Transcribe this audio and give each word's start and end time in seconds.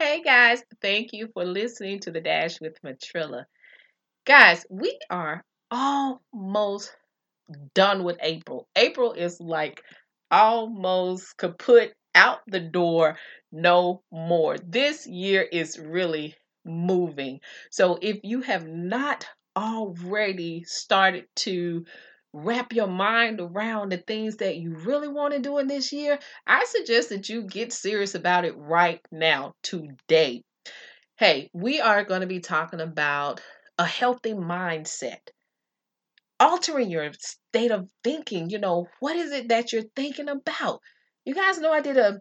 Hey 0.00 0.22
guys, 0.22 0.62
thank 0.80 1.12
you 1.12 1.28
for 1.34 1.44
listening 1.44 2.00
to 2.00 2.10
the 2.10 2.22
Dash 2.22 2.58
with 2.58 2.80
Matrilla. 2.82 3.44
Guys, 4.24 4.64
we 4.70 4.98
are 5.10 5.44
almost 5.70 6.96
done 7.74 8.02
with 8.02 8.16
April. 8.22 8.66
April 8.74 9.12
is 9.12 9.38
like 9.40 9.82
almost 10.30 11.36
kaput 11.36 11.92
out 12.14 12.38
the 12.46 12.60
door, 12.60 13.18
no 13.52 14.02
more. 14.10 14.56
This 14.56 15.06
year 15.06 15.42
is 15.42 15.78
really 15.78 16.34
moving. 16.64 17.40
So 17.70 17.98
if 18.00 18.20
you 18.22 18.40
have 18.40 18.66
not 18.66 19.26
already 19.54 20.64
started 20.64 21.26
to 21.44 21.84
wrap 22.32 22.72
your 22.72 22.86
mind 22.86 23.40
around 23.40 23.90
the 23.90 23.98
things 23.98 24.36
that 24.36 24.56
you 24.56 24.74
really 24.74 25.08
want 25.08 25.34
to 25.34 25.40
do 25.40 25.58
in 25.58 25.66
this 25.66 25.92
year, 25.92 26.18
I 26.46 26.64
suggest 26.64 27.08
that 27.08 27.28
you 27.28 27.42
get 27.42 27.72
serious 27.72 28.14
about 28.14 28.44
it 28.44 28.56
right 28.56 29.00
now, 29.10 29.54
today. 29.62 30.42
Hey, 31.16 31.50
we 31.52 31.80
are 31.80 32.04
going 32.04 32.22
to 32.22 32.26
be 32.26 32.40
talking 32.40 32.80
about 32.80 33.40
a 33.78 33.84
healthy 33.84 34.32
mindset, 34.32 35.20
altering 36.38 36.90
your 36.90 37.10
state 37.18 37.70
of 37.70 37.88
thinking. 38.04 38.50
You 38.50 38.58
know, 38.58 38.86
what 39.00 39.16
is 39.16 39.32
it 39.32 39.48
that 39.48 39.72
you're 39.72 39.82
thinking 39.96 40.28
about? 40.28 40.80
You 41.24 41.34
guys 41.34 41.58
know 41.58 41.72
I 41.72 41.80
did 41.80 41.96
a 41.96 42.20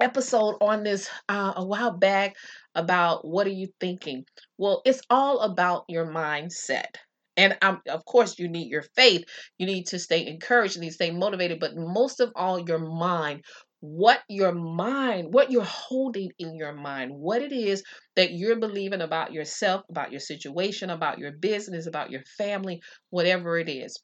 episode 0.00 0.56
on 0.60 0.82
this 0.82 1.08
uh, 1.28 1.52
a 1.56 1.64
while 1.64 1.92
back 1.92 2.36
about 2.74 3.26
what 3.26 3.46
are 3.46 3.50
you 3.50 3.68
thinking 3.80 4.24
well 4.56 4.82
it's 4.84 5.02
all 5.10 5.40
about 5.40 5.84
your 5.88 6.06
mindset 6.06 6.96
and 7.36 7.56
um, 7.62 7.80
of 7.88 8.04
course 8.04 8.38
you 8.38 8.48
need 8.48 8.68
your 8.70 8.84
faith. 8.96 9.24
You 9.58 9.66
need 9.66 9.86
to 9.88 9.98
stay 9.98 10.26
encouraged 10.26 10.74
you 10.76 10.82
need 10.82 10.88
to 10.88 10.94
stay 10.94 11.10
motivated 11.10 11.60
but 11.60 11.76
most 11.76 12.20
of 12.20 12.32
all 12.36 12.58
your 12.60 12.78
mind. 12.78 13.44
What 13.82 14.20
your 14.28 14.52
mind 14.52 15.32
what 15.32 15.50
you're 15.50 15.64
holding 15.64 16.30
in 16.38 16.54
your 16.54 16.74
mind 16.74 17.12
what 17.14 17.40
it 17.40 17.50
is 17.52 17.82
that 18.14 18.32
you're 18.32 18.56
believing 18.60 19.00
about 19.00 19.32
yourself 19.32 19.82
about 19.88 20.10
your 20.12 20.20
situation 20.20 20.90
about 20.90 21.18
your 21.18 21.32
business 21.32 21.86
about 21.86 22.10
your 22.10 22.22
family 22.36 22.82
whatever 23.08 23.58
it 23.58 23.70
is. 23.70 23.96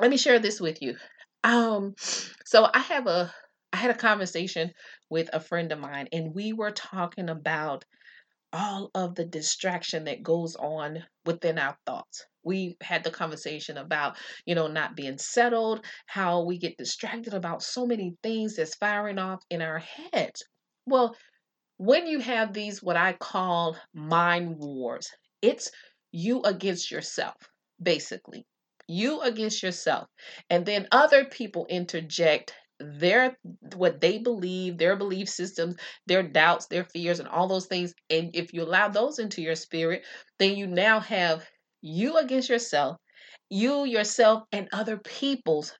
Let 0.00 0.10
me 0.10 0.16
share 0.16 0.38
this 0.40 0.60
with 0.60 0.82
you. 0.82 0.96
Um 1.44 1.94
so 2.44 2.68
i 2.74 2.80
have 2.80 3.06
a 3.06 3.32
I 3.72 3.76
had 3.76 3.90
a 3.92 3.94
conversation 3.94 4.72
with 5.10 5.30
a 5.32 5.38
friend 5.40 5.70
of 5.70 5.78
mine, 5.78 6.08
and 6.12 6.34
we 6.34 6.52
were 6.52 6.72
talking 6.72 7.30
about 7.30 7.84
all 8.52 8.90
of 8.94 9.14
the 9.16 9.24
distraction 9.24 10.04
that 10.04 10.22
goes 10.22 10.56
on 10.56 11.04
within 11.26 11.58
our 11.58 11.76
thoughts. 11.86 12.26
We 12.42 12.76
had 12.82 13.04
the 13.04 13.10
conversation 13.10 13.76
about, 13.76 14.16
you 14.46 14.54
know, 14.54 14.66
not 14.66 14.96
being 14.96 15.18
settled, 15.18 15.84
how 16.06 16.42
we 16.44 16.58
get 16.58 16.78
distracted 16.78 17.34
about 17.34 17.62
so 17.62 17.86
many 17.86 18.16
things 18.22 18.56
that's 18.56 18.74
firing 18.74 19.18
off 19.18 19.42
in 19.50 19.62
our 19.62 19.82
heads. 20.12 20.42
Well, 20.86 21.16
when 21.76 22.06
you 22.06 22.20
have 22.20 22.52
these, 22.52 22.82
what 22.82 22.96
I 22.96 23.14
call 23.14 23.76
mind 23.94 24.56
wars, 24.58 25.08
it's 25.40 25.70
you 26.12 26.42
against 26.42 26.90
yourself, 26.90 27.36
basically. 27.82 28.46
You 28.86 29.20
against 29.20 29.62
yourself. 29.62 30.08
And 30.50 30.66
then 30.66 30.88
other 30.92 31.24
people 31.24 31.66
interject 31.70 32.52
their 32.80 33.36
what 33.76 34.00
they 34.00 34.18
believe, 34.18 34.78
their 34.78 34.96
belief 34.96 35.28
systems, 35.28 35.76
their 36.06 36.22
doubts, 36.22 36.66
their 36.66 36.84
fears, 36.84 37.20
and 37.20 37.28
all 37.28 37.46
those 37.46 37.66
things. 37.66 37.94
And 38.08 38.30
if 38.34 38.52
you 38.52 38.62
allow 38.62 38.88
those 38.88 39.18
into 39.18 39.42
your 39.42 39.54
spirit, 39.54 40.04
then 40.38 40.56
you 40.56 40.66
now 40.66 41.00
have 41.00 41.46
you 41.82 42.16
against 42.16 42.48
yourself, 42.48 42.96
you 43.48 43.84
yourself, 43.84 44.44
and 44.52 44.68
other 44.72 44.98
people's 44.98 45.76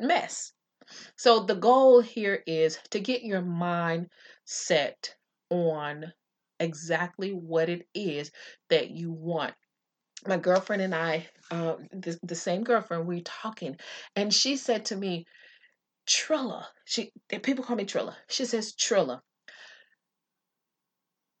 mess. 0.00 0.52
So 1.16 1.40
the 1.40 1.54
goal 1.54 2.00
here 2.00 2.42
is 2.46 2.78
to 2.90 3.00
get 3.00 3.22
your 3.22 3.42
mind 3.42 4.08
set 4.44 5.14
on 5.50 6.12
exactly 6.60 7.32
what 7.32 7.68
it 7.68 7.86
is 7.94 8.30
that 8.70 8.90
you 8.90 9.12
want 9.12 9.54
my 10.26 10.36
girlfriend 10.36 10.82
and 10.82 10.94
I, 10.94 11.28
uh, 11.50 11.76
the, 11.92 12.18
the 12.22 12.34
same 12.34 12.64
girlfriend, 12.64 13.06
we 13.06 13.18
are 13.18 13.24
talking, 13.24 13.76
and 14.14 14.32
she 14.32 14.56
said 14.56 14.86
to 14.86 14.96
me, 14.96 15.26
Trilla. 16.08 16.64
She 16.84 17.10
people 17.42 17.64
call 17.64 17.76
me 17.76 17.84
Trilla. 17.84 18.14
She 18.28 18.44
says 18.44 18.74
Trilla. 18.74 19.20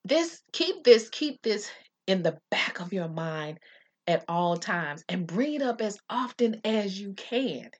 This 0.04 0.42
keep 0.52 0.84
this 0.84 1.08
keep 1.08 1.40
this 1.42 1.70
in 2.06 2.22
the 2.22 2.38
back 2.50 2.80
of 2.80 2.92
your 2.92 3.08
mind 3.08 3.58
at 4.06 4.24
all 4.28 4.56
times 4.56 5.04
and 5.08 5.26
bring 5.26 5.54
it 5.54 5.62
up 5.62 5.80
as 5.80 5.98
often 6.08 6.60
as 6.64 6.98
you 6.98 7.12
can. 7.14 7.70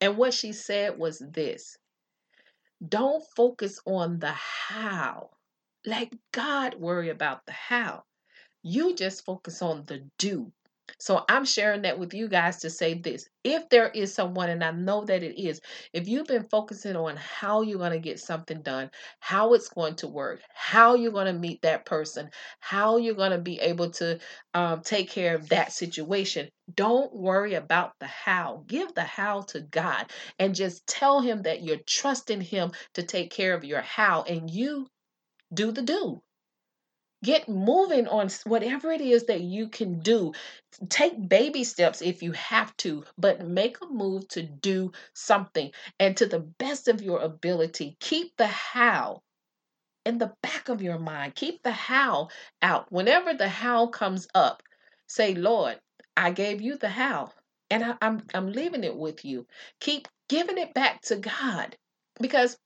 And 0.00 0.16
what 0.16 0.34
she 0.34 0.52
said 0.52 0.98
was 0.98 1.18
this. 1.18 1.76
Don't 2.86 3.24
focus 3.36 3.80
on 3.86 4.18
the 4.18 4.32
how. 4.32 5.30
Let 5.86 6.12
God 6.32 6.74
worry 6.74 7.10
about 7.10 7.46
the 7.46 7.52
how. 7.52 8.04
You 8.62 8.94
just 8.94 9.24
focus 9.24 9.62
on 9.62 9.84
the 9.86 10.08
do. 10.18 10.52
So 10.98 11.24
I'm 11.28 11.44
sharing 11.44 11.82
that 11.82 11.98
with 11.98 12.14
you 12.14 12.28
guys 12.28 12.58
to 12.58 12.70
say 12.70 12.94
this. 12.94 13.28
If 13.42 13.68
there 13.68 13.88
is 13.90 14.14
someone, 14.14 14.50
and 14.50 14.62
I 14.64 14.70
know 14.70 15.04
that 15.04 15.22
it 15.22 15.40
is, 15.40 15.60
if 15.92 16.08
you've 16.08 16.26
been 16.26 16.44
focusing 16.44 16.96
on 16.96 17.16
how 17.16 17.62
you're 17.62 17.78
going 17.78 17.92
to 17.92 17.98
get 17.98 18.20
something 18.20 18.62
done, 18.62 18.90
how 19.20 19.54
it's 19.54 19.68
going 19.68 19.96
to 19.96 20.08
work, 20.08 20.40
how 20.54 20.94
you're 20.94 21.12
going 21.12 21.26
to 21.32 21.38
meet 21.38 21.62
that 21.62 21.84
person, 21.86 22.30
how 22.60 22.96
you're 22.96 23.14
going 23.14 23.32
to 23.32 23.38
be 23.38 23.60
able 23.60 23.90
to 23.92 24.18
um, 24.54 24.80
take 24.82 25.10
care 25.10 25.34
of 25.34 25.48
that 25.50 25.72
situation, 25.72 26.48
don't 26.74 27.14
worry 27.14 27.54
about 27.54 27.92
the 28.00 28.06
how. 28.06 28.64
Give 28.66 28.92
the 28.94 29.02
how 29.02 29.42
to 29.42 29.60
God 29.60 30.10
and 30.38 30.54
just 30.54 30.86
tell 30.86 31.20
Him 31.20 31.42
that 31.42 31.62
you're 31.62 31.78
trusting 31.86 32.40
Him 32.40 32.72
to 32.94 33.02
take 33.02 33.30
care 33.30 33.54
of 33.54 33.64
your 33.64 33.82
how, 33.82 34.22
and 34.22 34.50
you 34.50 34.88
do 35.54 35.72
the 35.72 35.82
do. 35.82 36.23
Get 37.24 37.48
moving 37.48 38.08
on 38.08 38.28
whatever 38.46 38.92
it 38.92 39.02
is 39.02 39.26
that 39.26 39.40
you 39.42 39.68
can 39.70 40.00
do. 40.00 40.32
Take 40.90 41.28
baby 41.28 41.64
steps 41.64 42.02
if 42.02 42.22
you 42.22 42.32
have 42.32 42.76
to, 42.78 43.04
but 43.18 43.46
make 43.46 43.78
a 43.82 43.86
move 43.86 44.28
to 44.30 44.42
do 44.42 44.92
something. 45.14 45.72
And 46.00 46.16
to 46.18 46.26
the 46.26 46.40
best 46.40 46.88
of 46.88 47.02
your 47.02 47.20
ability, 47.20 47.96
keep 48.00 48.36
the 48.38 48.48
how 48.48 49.22
in 50.04 50.18
the 50.18 50.32
back 50.42 50.68
of 50.68 50.82
your 50.82 50.98
mind. 50.98 51.34
Keep 51.34 51.62
the 51.62 51.72
how 51.72 52.28
out. 52.62 52.92
Whenever 52.92 53.34
the 53.34 53.48
how 53.48 53.88
comes 53.88 54.28
up, 54.34 54.62
say, 55.08 55.34
Lord, 55.34 55.80
I 56.16 56.30
gave 56.32 56.60
you 56.60 56.76
the 56.78 56.90
how, 56.90 57.32
and 57.70 57.84
I, 57.84 57.94
I'm 58.02 58.22
I'm 58.34 58.52
leaving 58.52 58.84
it 58.84 58.96
with 58.96 59.24
you. 59.24 59.46
Keep 59.80 60.08
giving 60.28 60.58
it 60.58 60.74
back 60.74 61.02
to 61.04 61.16
God 61.16 61.76
because 62.20 62.56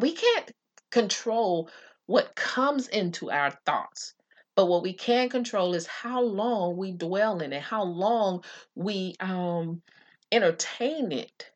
we 0.00 0.12
can't 0.12 0.52
control 0.90 1.70
what 2.06 2.34
comes 2.34 2.88
into 2.88 3.30
our 3.30 3.50
thoughts. 3.66 4.14
But 4.56 4.66
what 4.66 4.82
we 4.82 4.92
can 4.92 5.28
control 5.28 5.74
is 5.74 5.86
how 5.86 6.20
long 6.22 6.76
we 6.76 6.92
dwell 6.92 7.40
in 7.40 7.52
it, 7.52 7.62
how 7.62 7.82
long 7.82 8.44
we 8.74 9.16
um, 9.20 9.82
entertain 10.30 11.10
it. 11.12 11.50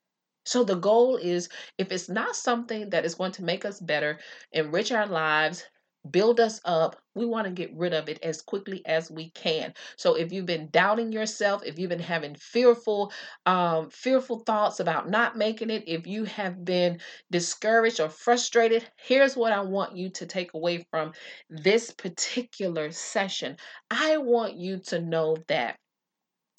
So 0.45 0.65
the 0.65 0.77
goal 0.77 1.17
is 1.17 1.49
if 1.77 1.93
it's 1.93 2.09
not 2.09 2.35
something 2.35 2.91
that 2.91 3.05
is 3.05 3.15
going 3.15 3.33
to 3.33 3.45
make 3.45 3.65
us 3.65 3.81
better, 3.81 4.19
enrich 4.53 4.91
our 4.91 5.07
lives, 5.07 5.65
build 6.11 6.41
us 6.41 6.61
up, 6.65 6.97
we 7.19 7.27
want 7.27 7.47
to 7.47 7.53
get 7.53 7.75
rid 7.75 7.93
of 7.93 8.09
it 8.09 8.19
as 8.23 8.41
quickly 8.41 8.84
as 8.87 9.11
we 9.11 9.31
can. 9.31 9.75
So 9.97 10.15
if 10.15 10.33
you've 10.33 10.47
been 10.47 10.69
doubting 10.71 11.12
yourself, 11.12 11.62
if 11.65 11.79
you've 11.79 11.91
been 11.91 11.99
having 11.99 12.34
fearful, 12.37 13.12
um, 13.47 13.91
fearful 13.91 14.41
thoughts 14.41 14.81
about 14.81 15.11
not 15.11 15.37
making 15.37 15.71
it, 15.71 15.84
if 15.87 16.06
you 16.06 16.25
have 16.25 16.65
been 16.65 17.01
discouraged 17.31 18.01
or 18.01 18.09
frustrated, 18.09 18.89
here's 18.97 19.37
what 19.37 19.53
I 19.53 19.61
want 19.61 19.97
you 19.97 20.11
to 20.11 20.27
take 20.27 20.55
away 20.55 20.87
from 20.91 21.12
this 21.51 21.91
particular 21.91 22.93
session. 22.93 23.56
I 23.91 24.19
want 24.19 24.56
you 24.56 24.79
to 24.87 25.00
know 25.00 25.37
that 25.49 25.77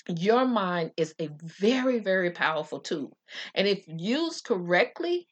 your 0.08 0.46
mind 0.46 0.92
is 0.98 1.14
a 1.20 1.30
very, 1.44 2.00
very 2.00 2.32
powerful 2.32 2.80
tool. 2.80 3.16
And 3.54 3.68
if 3.68 3.84
used 3.88 4.44
correctly, 4.46 5.28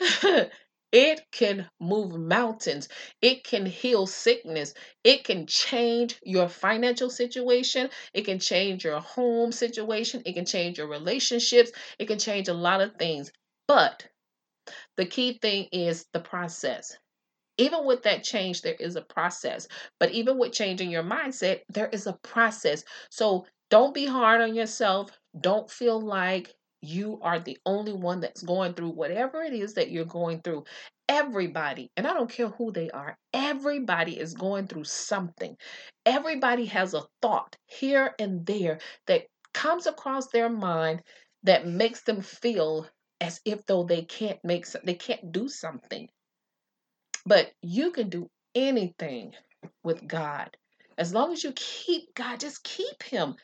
It 0.92 1.22
can 1.32 1.68
move 1.80 2.12
mountains. 2.14 2.88
It 3.20 3.42
can 3.44 3.66
heal 3.66 4.06
sickness. 4.06 4.74
It 5.02 5.24
can 5.24 5.46
change 5.46 6.18
your 6.22 6.48
financial 6.48 7.10
situation. 7.10 7.90
It 8.14 8.26
can 8.26 8.38
change 8.38 8.84
your 8.84 9.00
home 9.00 9.50
situation. 9.52 10.22
It 10.24 10.34
can 10.34 10.44
change 10.46 10.78
your 10.78 10.86
relationships. 10.88 11.72
It 11.98 12.06
can 12.06 12.18
change 12.20 12.48
a 12.48 12.54
lot 12.54 12.80
of 12.80 12.94
things. 12.96 13.32
But 13.66 14.06
the 14.96 15.06
key 15.06 15.38
thing 15.38 15.68
is 15.72 16.06
the 16.12 16.20
process. 16.20 16.96
Even 17.58 17.84
with 17.84 18.02
that 18.04 18.24
change, 18.24 18.62
there 18.62 18.74
is 18.74 18.96
a 18.96 19.02
process. 19.02 19.68
But 20.00 20.12
even 20.12 20.38
with 20.38 20.52
changing 20.52 20.90
your 20.90 21.02
mindset, 21.04 21.62
there 21.68 21.88
is 21.88 22.06
a 22.06 22.14
process. 22.22 22.84
So 23.10 23.46
don't 23.70 23.94
be 23.94 24.06
hard 24.06 24.40
on 24.40 24.54
yourself. 24.54 25.10
Don't 25.40 25.70
feel 25.70 26.00
like 26.00 26.54
you 26.82 27.20
are 27.22 27.40
the 27.40 27.58
only 27.64 27.92
one 27.92 28.20
that's 28.20 28.42
going 28.42 28.74
through 28.74 28.90
whatever 28.90 29.42
it 29.42 29.52
is 29.54 29.74
that 29.74 29.90
you're 29.90 30.04
going 30.04 30.40
through. 30.42 30.64
Everybody, 31.08 31.90
and 31.96 32.06
I 32.06 32.14
don't 32.14 32.30
care 32.30 32.48
who 32.48 32.72
they 32.72 32.90
are, 32.90 33.16
everybody 33.32 34.18
is 34.18 34.34
going 34.34 34.66
through 34.66 34.84
something. 34.84 35.56
Everybody 36.06 36.66
has 36.66 36.94
a 36.94 37.02
thought 37.22 37.56
here 37.66 38.14
and 38.18 38.44
there 38.46 38.80
that 39.06 39.26
comes 39.54 39.86
across 39.86 40.28
their 40.28 40.48
mind 40.50 41.02
that 41.44 41.66
makes 41.66 42.02
them 42.02 42.22
feel 42.22 42.88
as 43.20 43.40
if 43.44 43.64
though 43.66 43.84
they 43.84 44.02
can't 44.02 44.38
make 44.44 44.66
they 44.84 44.94
can't 44.94 45.32
do 45.32 45.48
something. 45.48 46.08
But 47.26 47.52
you 47.62 47.92
can 47.92 48.08
do 48.08 48.28
anything 48.54 49.32
with 49.84 50.06
God. 50.06 50.56
As 50.98 51.14
long 51.14 51.32
as 51.32 51.44
you 51.44 51.52
keep 51.54 52.14
God, 52.14 52.40
just 52.40 52.64
keep 52.64 53.02
Him. 53.02 53.36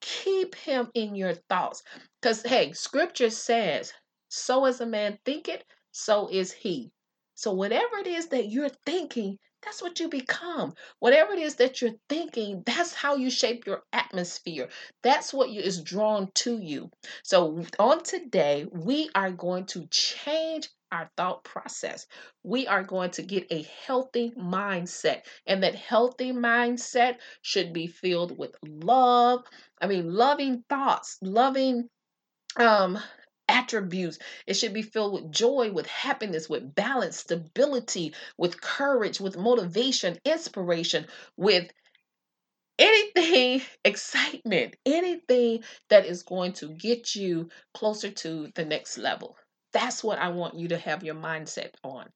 Keep 0.00 0.54
Him 0.54 0.90
in 0.94 1.14
your 1.14 1.34
thoughts. 1.34 1.82
Because, 2.20 2.42
hey, 2.42 2.72
scripture 2.72 3.30
says, 3.30 3.92
so 4.28 4.64
as 4.64 4.80
a 4.80 4.86
man 4.86 5.18
thinketh, 5.24 5.62
so 5.92 6.28
is 6.28 6.52
he. 6.52 6.92
So, 7.34 7.52
whatever 7.52 7.98
it 7.98 8.06
is 8.06 8.28
that 8.28 8.48
you're 8.50 8.70
thinking, 8.84 9.38
that's 9.66 9.82
what 9.82 9.98
you 9.98 10.08
become. 10.08 10.74
Whatever 11.00 11.32
it 11.32 11.40
is 11.40 11.56
that 11.56 11.82
you're 11.82 11.96
thinking, 12.08 12.62
that's 12.64 12.94
how 12.94 13.16
you 13.16 13.28
shape 13.28 13.66
your 13.66 13.82
atmosphere. 13.92 14.68
That's 15.02 15.34
what 15.34 15.50
you, 15.50 15.60
is 15.60 15.82
drawn 15.82 16.30
to 16.36 16.58
you. 16.58 16.90
So, 17.24 17.64
on 17.80 18.04
today, 18.04 18.66
we 18.72 19.10
are 19.16 19.32
going 19.32 19.66
to 19.66 19.88
change 19.90 20.68
our 20.92 21.10
thought 21.16 21.42
process. 21.42 22.06
We 22.44 22.68
are 22.68 22.84
going 22.84 23.10
to 23.12 23.22
get 23.22 23.48
a 23.50 23.66
healthy 23.86 24.30
mindset, 24.38 25.22
and 25.48 25.64
that 25.64 25.74
healthy 25.74 26.32
mindset 26.32 27.16
should 27.42 27.72
be 27.72 27.88
filled 27.88 28.38
with 28.38 28.54
love. 28.64 29.44
I 29.80 29.88
mean, 29.88 30.14
loving 30.14 30.62
thoughts, 30.68 31.18
loving 31.20 31.88
um 32.56 32.98
attributes. 33.48 34.18
It 34.46 34.54
should 34.54 34.74
be 34.74 34.82
filled 34.82 35.12
with 35.14 35.32
joy, 35.32 35.70
with 35.72 35.86
happiness, 35.86 36.48
with 36.48 36.74
balance, 36.74 37.18
stability, 37.18 38.14
with 38.38 38.60
courage, 38.60 39.20
with 39.20 39.36
motivation, 39.36 40.18
inspiration, 40.24 41.06
with 41.36 41.70
anything 42.78 43.62
excitement, 43.84 44.76
anything 44.84 45.62
that 45.90 46.06
is 46.06 46.22
going 46.22 46.52
to 46.54 46.68
get 46.68 47.14
you 47.14 47.48
closer 47.74 48.10
to 48.10 48.48
the 48.54 48.64
next 48.64 48.98
level. 48.98 49.36
That's 49.72 50.02
what 50.02 50.18
I 50.18 50.28
want 50.28 50.54
you 50.54 50.68
to 50.68 50.78
have 50.78 51.04
your 51.04 51.14
mindset 51.14 51.70
on. 51.84 52.06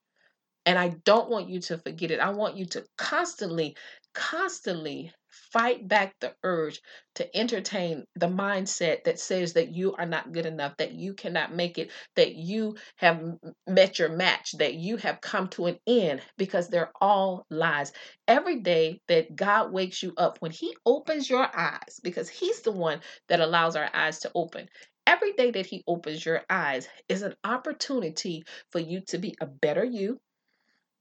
And 0.67 0.79
I 0.79 0.91
don't 1.05 1.31
want 1.31 1.49
you 1.49 1.61
to 1.62 1.79
forget 1.79 2.11
it. 2.11 2.21
I 2.21 2.31
want 2.31 2.56
you 2.56 2.67
to 2.67 2.85
constantly, 2.99 3.77
constantly 4.14 5.12
fight 5.52 5.86
back 5.86 6.14
the 6.20 6.34
urge 6.42 6.80
to 7.14 7.36
entertain 7.36 8.04
the 8.16 8.26
mindset 8.26 9.04
that 9.04 9.18
says 9.18 9.52
that 9.54 9.72
you 9.72 9.94
are 9.94 10.06
not 10.06 10.32
good 10.32 10.46
enough, 10.46 10.76
that 10.78 10.92
you 10.92 11.14
cannot 11.14 11.54
make 11.54 11.78
it, 11.78 11.90
that 12.16 12.34
you 12.34 12.76
have 12.96 13.22
met 13.66 13.98
your 13.98 14.08
match, 14.08 14.52
that 14.58 14.74
you 14.74 14.96
have 14.96 15.20
come 15.20 15.48
to 15.48 15.66
an 15.66 15.78
end, 15.86 16.20
because 16.36 16.68
they're 16.68 16.92
all 17.00 17.46
lies. 17.50 17.92
Every 18.26 18.60
day 18.60 19.00
that 19.08 19.34
God 19.36 19.72
wakes 19.72 20.02
you 20.02 20.12
up, 20.16 20.38
when 20.40 20.50
He 20.52 20.76
opens 20.84 21.28
your 21.28 21.48
eyes, 21.56 22.00
because 22.02 22.28
He's 22.28 22.60
the 22.62 22.72
one 22.72 23.00
that 23.28 23.40
allows 23.40 23.76
our 23.76 23.88
eyes 23.92 24.20
to 24.20 24.32
open. 24.34 24.68
Every 25.06 25.32
day 25.32 25.50
that 25.52 25.66
He 25.66 25.82
opens 25.86 26.24
your 26.24 26.42
eyes 26.50 26.88
is 27.08 27.22
an 27.22 27.34
opportunity 27.44 28.44
for 28.70 28.78
you 28.80 29.00
to 29.08 29.18
be 29.18 29.34
a 29.40 29.46
better 29.46 29.84
you, 29.84 30.20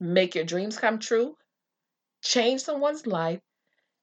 make 0.00 0.34
your 0.34 0.44
dreams 0.44 0.78
come 0.78 0.98
true, 0.98 1.36
change 2.22 2.62
someone's 2.62 3.06
life, 3.06 3.40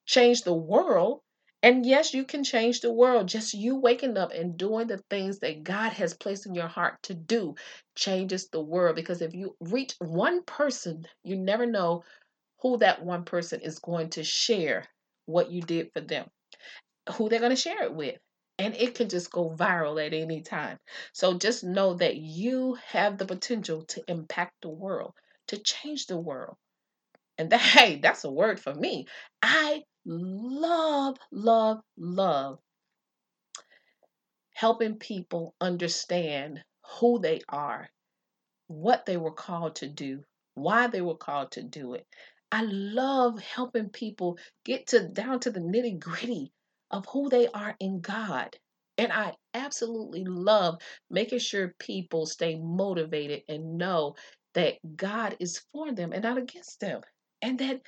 change 0.06 0.42
the 0.42 0.54
world. 0.54 1.20
And 1.62 1.84
yes, 1.84 2.14
you 2.14 2.24
can 2.24 2.44
change 2.44 2.80
the 2.80 2.92
world. 2.92 3.26
Just 3.28 3.54
you 3.54 3.76
waking 3.76 4.16
up 4.16 4.32
and 4.32 4.56
doing 4.56 4.86
the 4.86 4.98
things 5.10 5.40
that 5.40 5.64
God 5.64 5.92
has 5.92 6.14
placed 6.14 6.46
in 6.46 6.54
your 6.54 6.68
heart 6.68 7.02
to 7.04 7.14
do 7.14 7.56
changes 7.96 8.48
the 8.48 8.60
world. 8.60 8.94
Because 8.94 9.22
if 9.22 9.34
you 9.34 9.56
reach 9.60 9.94
one 9.98 10.44
person, 10.44 11.04
you 11.24 11.36
never 11.36 11.66
know 11.66 12.04
who 12.60 12.78
that 12.78 13.04
one 13.04 13.24
person 13.24 13.60
is 13.60 13.80
going 13.80 14.10
to 14.10 14.24
share 14.24 14.84
what 15.26 15.50
you 15.50 15.62
did 15.62 15.90
for 15.92 16.00
them, 16.00 16.26
who 17.14 17.28
they're 17.28 17.40
going 17.40 17.50
to 17.50 17.56
share 17.56 17.82
it 17.82 17.94
with. 17.94 18.18
And 18.58 18.74
it 18.74 18.94
can 18.94 19.08
just 19.08 19.30
go 19.30 19.50
viral 19.50 20.04
at 20.04 20.14
any 20.14 20.42
time. 20.42 20.78
So 21.12 21.34
just 21.38 21.62
know 21.62 21.94
that 21.94 22.16
you 22.16 22.76
have 22.86 23.18
the 23.18 23.26
potential 23.26 23.82
to 23.86 24.02
impact 24.08 24.54
the 24.62 24.68
world, 24.68 25.12
to 25.48 25.58
change 25.58 26.06
the 26.06 26.18
world. 26.18 26.56
And 27.38 27.50
that, 27.50 27.60
hey, 27.62 27.96
that's 28.02 28.24
a 28.24 28.30
word 28.30 28.60
for 28.60 28.74
me. 28.74 29.06
I 29.42 29.84
love, 30.04 31.16
love, 31.32 31.80
love 31.96 32.58
helping 34.58 34.96
people 34.96 35.54
understand 35.60 36.60
who 36.98 37.20
they 37.20 37.40
are, 37.48 37.88
what 38.66 39.06
they 39.06 39.16
were 39.16 39.32
called 39.32 39.76
to 39.76 39.88
do, 39.88 40.24
why 40.54 40.88
they 40.88 41.00
were 41.00 41.16
called 41.16 41.52
to 41.52 41.62
do 41.62 41.94
it. 41.94 42.04
I 42.50 42.62
love 42.62 43.38
helping 43.40 43.90
people 43.90 44.38
get 44.64 44.88
to 44.88 45.06
down 45.08 45.38
to 45.40 45.50
the 45.52 45.60
nitty 45.60 46.00
gritty 46.00 46.52
of 46.90 47.06
who 47.06 47.28
they 47.28 47.46
are 47.48 47.76
in 47.78 48.00
God. 48.00 48.56
And 48.96 49.12
I 49.12 49.34
absolutely 49.54 50.24
love 50.24 50.80
making 51.08 51.38
sure 51.38 51.74
people 51.78 52.26
stay 52.26 52.56
motivated 52.56 53.42
and 53.48 53.78
know 53.78 54.16
that 54.54 54.74
God 54.96 55.36
is 55.38 55.62
for 55.72 55.92
them 55.92 56.12
and 56.12 56.24
not 56.24 56.38
against 56.38 56.80
them. 56.80 57.02
And 57.42 57.58
that 57.58 57.80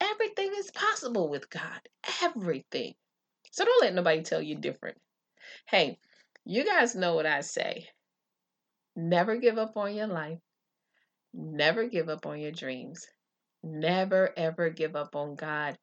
everything 0.00 0.52
is 0.56 0.70
possible 0.70 1.28
with 1.28 1.50
God. 1.50 1.80
Everything. 2.22 2.94
So 3.50 3.64
don't 3.64 3.82
let 3.82 3.94
nobody 3.94 4.22
tell 4.22 4.42
you 4.42 4.56
different. 4.56 4.98
Hey, 5.66 5.98
you 6.44 6.64
guys 6.64 6.94
know 6.94 7.14
what 7.14 7.26
I 7.26 7.40
say. 7.42 7.88
Never 8.96 9.36
give 9.36 9.58
up 9.58 9.76
on 9.76 9.94
your 9.94 10.06
life. 10.06 10.38
Never 11.32 11.88
give 11.88 12.08
up 12.08 12.26
on 12.26 12.38
your 12.38 12.52
dreams. 12.52 13.06
Never 13.62 14.32
ever 14.36 14.70
give 14.70 14.94
up 14.94 15.16
on 15.16 15.34
God. 15.34 15.78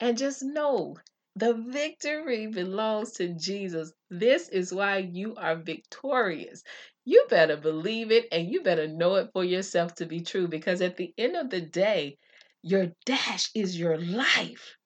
And 0.00 0.18
just 0.18 0.42
know 0.42 0.96
the 1.34 1.54
victory 1.54 2.46
belongs 2.46 3.12
to 3.12 3.34
Jesus. 3.34 3.92
This 4.10 4.48
is 4.48 4.72
why 4.72 4.98
you 4.98 5.34
are 5.36 5.56
victorious. 5.56 6.62
You 7.04 7.26
better 7.28 7.56
believe 7.56 8.12
it 8.12 8.28
and 8.30 8.48
you 8.48 8.62
better 8.62 8.86
know 8.86 9.16
it 9.16 9.30
for 9.32 9.44
yourself 9.44 9.94
to 9.96 10.06
be 10.06 10.20
true 10.20 10.46
because 10.46 10.82
at 10.82 10.96
the 10.96 11.12
end 11.16 11.36
of 11.36 11.50
the 11.50 11.60
day, 11.60 12.18
your 12.62 12.88
dash 13.06 13.50
is 13.54 13.78
your 13.78 13.98
life. 13.98 14.76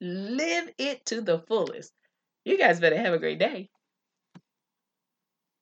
Live 0.00 0.70
it 0.78 1.04
to 1.06 1.20
the 1.22 1.40
fullest. 1.40 1.92
You 2.44 2.58
guys 2.58 2.80
better 2.80 2.98
have 2.98 3.14
a 3.14 3.18
great 3.18 3.38
day. 3.38 3.70